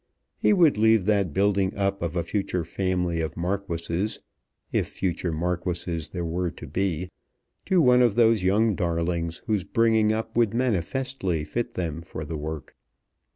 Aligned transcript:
He 0.35 0.51
would 0.51 0.79
leave 0.79 1.05
that 1.05 1.31
building 1.31 1.75
up 1.77 2.01
of 2.01 2.15
a 2.15 2.23
future 2.23 2.63
family 2.63 3.21
of 3.21 3.37
Marquises, 3.37 4.19
if 4.71 4.87
future 4.87 5.31
Marquises 5.31 6.07
there 6.07 6.25
were 6.25 6.49
to 6.49 6.65
be, 6.65 7.11
to 7.67 7.83
one 7.83 8.01
of 8.01 8.15
those 8.15 8.41
young 8.41 8.73
darlings 8.73 9.43
whose 9.45 9.63
bringing 9.63 10.11
up 10.11 10.35
would 10.35 10.55
manifestly 10.55 11.43
fit 11.43 11.75
them 11.75 12.01
for 12.01 12.25
the 12.25 12.35
work. 12.35 12.75